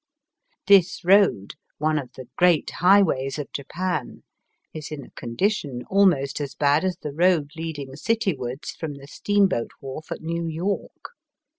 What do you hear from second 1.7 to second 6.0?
one of the great highways of Japan, is in a condition